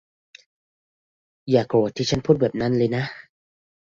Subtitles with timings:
[1.49, 3.03] อย่าโกรธที่ฉันพูดแบบนั้นเลยนะ